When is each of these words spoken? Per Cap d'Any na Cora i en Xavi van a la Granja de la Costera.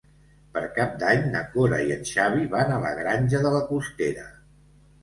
Per 0.53 0.63
Cap 0.77 0.95
d'Any 1.03 1.27
na 1.35 1.43
Cora 1.57 1.83
i 1.91 1.93
en 1.99 2.09
Xavi 2.13 2.49
van 2.57 2.75
a 2.75 2.81
la 2.87 2.95
Granja 3.03 3.47
de 3.47 3.55
la 3.59 3.65
Costera. 3.71 4.27